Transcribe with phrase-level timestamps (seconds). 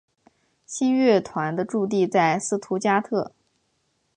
[0.65, 3.33] 新乐团的驻地在斯图加特。